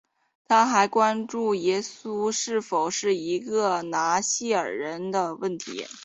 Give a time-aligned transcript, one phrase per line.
[0.47, 5.85] 它还关注耶稣是否是一个拿细耳人问题。